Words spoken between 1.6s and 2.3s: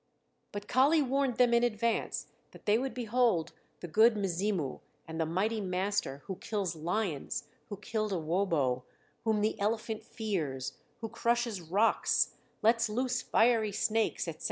advance